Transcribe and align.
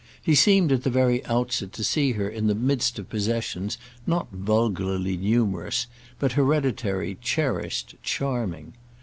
He 0.19 0.33
seemed 0.33 0.71
at 0.71 0.81
the 0.81 0.89
very 0.89 1.23
outset 1.27 1.71
to 1.73 1.83
see 1.83 2.13
her 2.13 2.27
in 2.27 2.47
the 2.47 2.55
midst 2.55 2.97
of 2.97 3.07
possessions 3.07 3.77
not 4.07 4.31
vulgarly 4.31 5.15
numerous, 5.15 5.85
but 6.17 6.31
hereditary 6.31 7.19
cherished 7.21 7.93
charming. 8.01 8.73